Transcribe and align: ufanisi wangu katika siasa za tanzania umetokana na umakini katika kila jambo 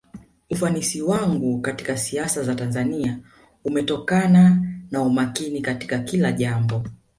ufanisi 0.49 1.01
wangu 1.01 1.61
katika 1.61 1.97
siasa 1.97 2.43
za 2.43 2.55
tanzania 2.55 3.19
umetokana 3.65 4.61
na 4.91 5.01
umakini 5.01 5.61
katika 5.61 5.99
kila 5.99 6.31
jambo 6.31 6.83